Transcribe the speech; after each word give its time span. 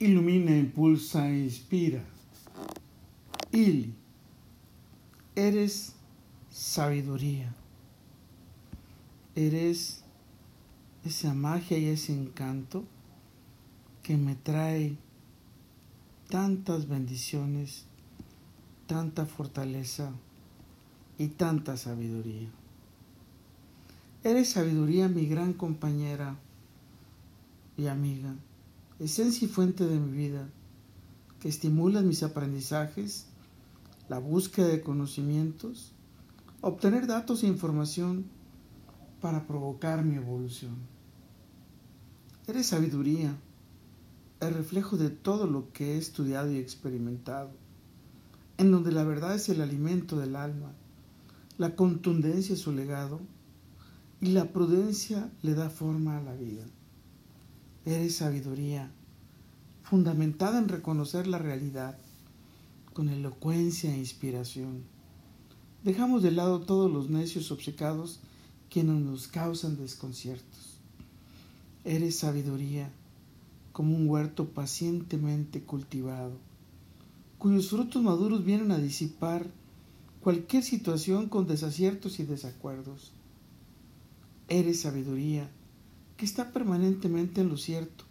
ilumina, 0.00 0.56
impulsa 0.56 1.28
e 1.28 1.44
inspira. 1.44 2.02
Ili, 3.52 3.92
eres 5.36 5.94
sabiduría. 6.50 7.54
Eres 9.34 10.02
esa 11.04 11.34
magia 11.34 11.78
y 11.78 11.86
ese 11.86 12.14
encanto 12.14 12.84
que 14.02 14.16
me 14.16 14.34
trae 14.34 14.96
tantas 16.30 16.88
bendiciones, 16.88 17.84
tanta 18.86 19.26
fortaleza 19.26 20.12
y 21.18 21.28
tanta 21.28 21.76
sabiduría. 21.76 22.48
Eres 24.24 24.50
sabiduría, 24.50 25.08
mi 25.08 25.26
gran 25.26 25.52
compañera 25.52 26.36
y 27.76 27.86
amiga 27.86 28.34
esencia 29.00 29.46
y 29.46 29.48
fuente 29.48 29.86
de 29.86 29.98
mi 29.98 30.12
vida, 30.12 30.48
que 31.40 31.48
estimulan 31.48 32.06
mis 32.06 32.22
aprendizajes, 32.22 33.26
la 34.10 34.18
búsqueda 34.18 34.68
de 34.68 34.82
conocimientos, 34.82 35.92
obtener 36.60 37.06
datos 37.06 37.42
e 37.42 37.46
información 37.46 38.26
para 39.22 39.46
provocar 39.46 40.04
mi 40.04 40.16
evolución. 40.16 40.74
Eres 42.46 42.66
sabiduría, 42.66 43.34
el 44.40 44.54
reflejo 44.54 44.98
de 44.98 45.08
todo 45.08 45.46
lo 45.46 45.72
que 45.72 45.94
he 45.94 45.98
estudiado 45.98 46.52
y 46.52 46.58
experimentado, 46.58 47.50
en 48.58 48.70
donde 48.70 48.92
la 48.92 49.04
verdad 49.04 49.34
es 49.34 49.48
el 49.48 49.62
alimento 49.62 50.18
del 50.18 50.36
alma, 50.36 50.72
la 51.56 51.74
contundencia 51.74 52.54
es 52.54 52.60
su 52.60 52.72
legado 52.72 53.20
y 54.20 54.26
la 54.26 54.52
prudencia 54.52 55.30
le 55.40 55.54
da 55.54 55.70
forma 55.70 56.18
a 56.18 56.22
la 56.22 56.34
vida. 56.34 56.64
Eres 57.90 58.14
sabiduría, 58.14 58.88
fundamentada 59.82 60.60
en 60.60 60.68
reconocer 60.68 61.26
la 61.26 61.38
realidad, 61.38 61.98
con 62.92 63.08
elocuencia 63.08 63.92
e 63.92 63.98
inspiración. 63.98 64.84
Dejamos 65.82 66.22
de 66.22 66.30
lado 66.30 66.60
todos 66.60 66.88
los 66.88 67.10
necios 67.10 67.50
obcecados 67.50 68.20
quienes 68.70 68.94
nos 68.94 69.26
causan 69.26 69.76
desconciertos. 69.76 70.78
Eres 71.84 72.16
sabiduría, 72.16 72.92
como 73.72 73.96
un 73.96 74.08
huerto 74.08 74.50
pacientemente 74.50 75.64
cultivado, 75.64 76.38
cuyos 77.38 77.70
frutos 77.70 78.00
maduros 78.04 78.44
vienen 78.44 78.70
a 78.70 78.78
disipar 78.78 79.50
cualquier 80.20 80.62
situación 80.62 81.28
con 81.28 81.48
desaciertos 81.48 82.20
y 82.20 82.22
desacuerdos. 82.22 83.10
Eres 84.46 84.82
sabiduría, 84.82 85.50
que 86.20 86.26
está 86.26 86.52
permanentemente 86.52 87.40
en 87.40 87.48
lo 87.48 87.56
cierto, 87.56 88.04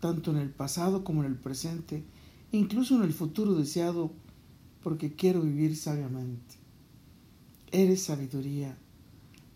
tanto 0.00 0.32
en 0.32 0.36
el 0.36 0.50
pasado 0.50 1.02
como 1.02 1.24
en 1.24 1.30
el 1.30 1.38
presente, 1.38 2.04
incluso 2.50 2.94
en 2.94 3.04
el 3.04 3.14
futuro 3.14 3.54
deseado, 3.54 4.12
porque 4.82 5.14
quiero 5.14 5.40
vivir 5.40 5.74
sabiamente. 5.74 6.56
Eres 7.70 8.02
sabiduría, 8.02 8.76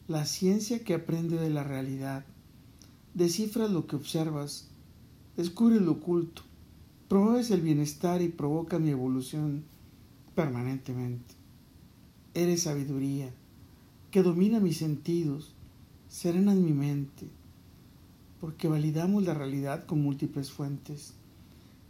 la 0.09 0.25
ciencia 0.25 0.85
que 0.85 0.95
aprende 0.95 1.37
de 1.37 1.51
la 1.51 1.65
realidad, 1.65 2.25
descifras 3.13 3.71
lo 3.71 3.87
que 3.87 3.97
observas, 3.97 4.69
descubres 5.37 5.83
lo 5.83 5.93
oculto, 5.93 6.41
promueves 7.09 7.51
el 7.51 7.61
bienestar 7.61 8.23
y 8.23 8.31
provoca 8.31 8.79
mi 8.79 8.89
evolución 8.89 9.65
permanentemente. 10.35 11.35
Eres 12.33 12.63
sabiduría, 12.63 13.35
que 14.11 14.23
domina 14.23 14.61
mis 14.61 14.79
sentidos, 14.79 15.53
serena 16.09 16.53
en 16.53 16.65
mi 16.65 16.73
mente, 16.73 17.29
porque 18.47 18.69
validamos 18.69 19.25
la 19.25 19.35
realidad 19.35 19.87
con 19.87 20.01
múltiples 20.01 20.53
fuentes, 20.53 21.15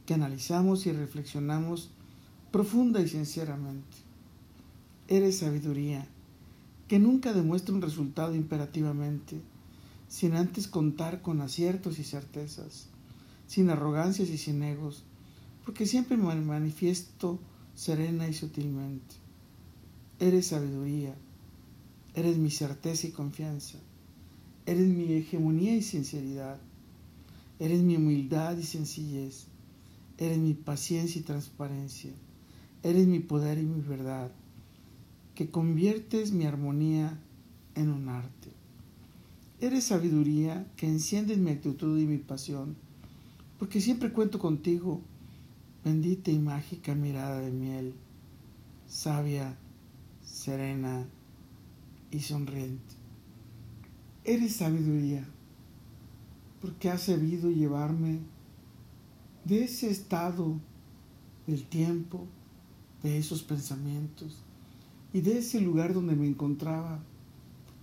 que 0.07 0.15
analizamos 0.15 0.87
y 0.87 0.93
reflexionamos 0.93 1.91
profunda 2.51 3.03
y 3.03 3.09
sinceramente. 3.09 3.99
Eres 5.07 5.41
sabiduría, 5.41 6.07
que 6.89 6.99
nunca 6.99 7.34
demuestra 7.34 7.75
un 7.75 7.83
resultado 7.83 8.34
imperativamente, 8.34 9.39
sin 10.09 10.34
antes 10.34 10.66
contar 10.66 11.21
con 11.21 11.43
aciertos 11.43 11.99
y 11.99 12.05
certezas, 12.05 12.87
sin 13.47 13.69
arrogancias 13.69 14.31
y 14.31 14.39
sin 14.39 14.62
egos, 14.62 15.05
porque 15.62 15.84
siempre 15.84 16.16
me 16.16 16.34
manifiesto 16.37 17.39
serena 17.75 18.28
y 18.28 18.33
sutilmente. 18.33 19.15
Eres 20.21 20.47
sabiduría, 20.47 21.15
eres 22.15 22.39
mi 22.39 22.50
certeza 22.50 23.09
y 23.09 23.11
confianza. 23.11 23.77
Eres 24.66 24.88
mi 24.88 25.12
hegemonía 25.12 25.77
y 25.77 25.82
sinceridad. 25.82 26.59
Eres 27.59 27.82
mi 27.82 27.97
humildad 27.97 28.59
y 28.59 28.65
sencillez. 28.65 29.47
Eres 30.19 30.38
mi 30.38 30.54
paciencia 30.54 31.21
y 31.21 31.25
transparencia. 31.25 32.10
Eres 32.82 33.06
mi 33.06 33.21
poder 33.21 33.59
y 33.59 33.62
mi 33.62 33.81
verdad, 33.81 34.31
que 35.34 35.50
conviertes 35.50 36.32
mi 36.32 36.47
armonía 36.47 37.19
en 37.75 37.91
un 37.91 38.09
arte. 38.09 38.50
Eres 39.60 39.84
sabiduría 39.84 40.66
que 40.77 40.87
enciende 40.87 41.37
mi 41.37 41.50
actitud 41.50 41.98
y 41.98 42.06
mi 42.06 42.19
pasión, 42.19 42.77
porque 43.59 43.81
siempre 43.81 44.12
cuento 44.12 44.38
contigo, 44.38 45.00
bendita 45.84 46.31
y 46.31 46.38
mágica 46.38 46.94
mirada 46.94 47.41
de 47.41 47.50
miel, 47.50 47.94
sabia, 48.87 49.56
serena 50.22 51.06
y 52.10 52.21
sonriente. 52.21 53.06
Eres 54.28 54.56
sabiduría, 54.56 55.25
porque 56.60 56.91
has 56.91 57.03
sabido 57.03 57.48
llevarme 57.48 58.19
de 59.44 59.62
ese 59.62 59.88
estado 59.88 60.59
del 61.47 61.64
tiempo, 61.69 62.26
de 63.04 63.19
esos 63.19 63.44
pensamientos 63.44 64.42
y 65.12 65.20
de 65.20 65.38
ese 65.38 65.60
lugar 65.60 65.94
donde 65.94 66.16
me 66.16 66.26
encontraba 66.26 66.98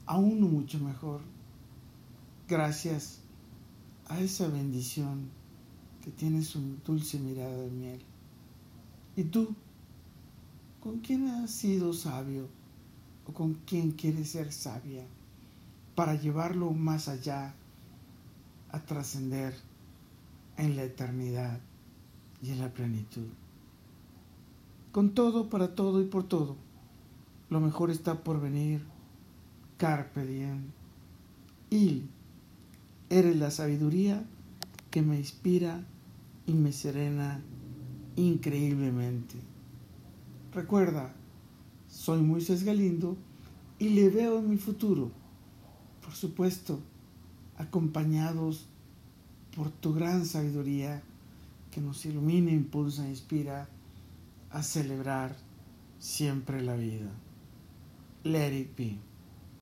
a 0.05 0.17
uno 0.17 0.49
mucho 0.49 0.79
mejor. 0.79 1.21
Gracias 2.49 3.19
a 4.09 4.19
esa 4.19 4.49
bendición 4.49 5.29
que 6.03 6.11
tienes 6.11 6.57
un 6.57 6.81
dulce 6.85 7.19
mirada 7.19 7.55
de 7.55 7.71
miel. 7.71 8.01
¿Y 9.15 9.23
tú? 9.23 9.55
¿Con 10.81 10.99
quién 10.99 11.25
has 11.29 11.51
sido 11.51 11.93
sabio? 11.93 12.49
¿O 13.25 13.31
con 13.31 13.53
quién 13.65 13.91
quieres 13.91 14.31
ser 14.31 14.51
sabia? 14.51 15.05
Para 15.95 16.15
llevarlo 16.15 16.71
más 16.71 17.07
allá, 17.07 17.53
a 18.71 18.79
trascender 18.79 19.53
en 20.57 20.75
la 20.75 20.83
eternidad 20.83 21.59
y 22.41 22.51
en 22.51 22.59
la 22.59 22.73
plenitud. 22.73 23.27
Con 24.91 25.13
todo, 25.13 25.49
para 25.49 25.75
todo 25.75 26.01
y 26.01 26.05
por 26.05 26.23
todo, 26.23 26.55
lo 27.49 27.59
mejor 27.59 27.91
está 27.91 28.23
por 28.23 28.41
venir. 28.41 28.83
Carpe 29.77 30.25
diem. 30.25 30.71
Y 31.69 32.03
eres 33.09 33.35
la 33.35 33.51
sabiduría 33.51 34.23
que 34.91 35.01
me 35.01 35.17
inspira 35.17 35.83
y 36.45 36.53
me 36.53 36.71
serena 36.71 37.41
increíblemente. 38.15 39.35
Recuerda, 40.53 41.13
soy 41.87 42.21
Moisés 42.21 42.63
Galindo 42.63 43.17
y 43.79 43.89
le 43.89 44.09
veo 44.09 44.39
en 44.39 44.49
mi 44.49 44.57
futuro 44.57 45.11
por 46.13 46.19
supuesto, 46.19 46.79
acompañados 47.57 48.67
por 49.55 49.71
tu 49.71 49.95
gran 49.95 50.27
sabiduría 50.27 51.01
que 51.71 51.81
nos 51.81 52.05
ilumina, 52.05 52.51
impulsa, 52.51 53.09
inspira 53.09 53.67
a 54.51 54.61
celebrar 54.61 55.35
siempre 55.97 56.61
la 56.61 56.75
vida. 56.75 57.09
Let 58.23 58.53
it 58.53 58.77
be. 58.77 59.12